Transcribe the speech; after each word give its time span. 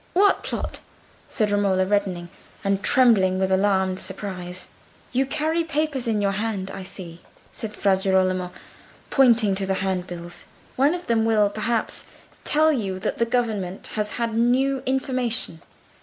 "What 0.13 0.41
plot?" 0.41 0.79
said 1.29 1.51
Romola, 1.51 1.85
reddening, 1.85 2.29
and 2.63 2.81
trembling 2.81 3.37
with 3.37 3.51
alarmed 3.51 3.99
surprise. 3.99 4.65
"You 5.11 5.27
carry 5.27 5.63
papers 5.63 6.07
in 6.07 6.23
your 6.23 6.31
hand, 6.31 6.71
I 6.71 6.81
see," 6.81 7.21
said 7.51 7.77
Fra 7.77 7.97
Girolamo, 7.97 8.51
pointing 9.11 9.53
to 9.53 9.67
the 9.67 9.75
handbills. 9.85 10.45
"One 10.75 10.95
of 10.95 11.05
them 11.05 11.23
will, 11.23 11.51
perhaps, 11.51 12.05
tell 12.43 12.73
you 12.73 12.97
that 12.97 13.17
the 13.17 13.27
government 13.27 13.85
has 13.93 14.13
had 14.17 14.33
new 14.35 14.81
information." 14.87 15.61